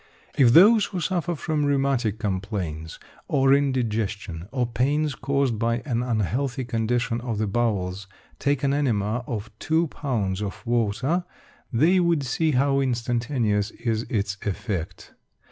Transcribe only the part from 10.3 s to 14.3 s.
of water, they would see how instantaneous is